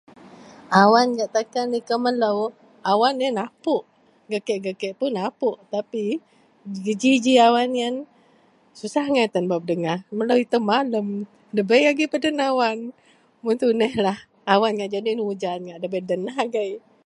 [0.81, 2.39] Awan gak takan likou melou,
[2.91, 3.83] awan yen apuk
[4.29, 4.75] gak takan
[5.91, 6.21] kek,
[6.85, 7.95] geji ji awan yen,
[8.79, 11.07] susah angai tan bak pedengah, melou itou padem,
[11.51, 12.77] ndabei agei peden awan,
[13.43, 13.93] mun tuneh
[14.53, 15.83] awan ngak nyadin hujan, yen
[16.15, 16.71] un agei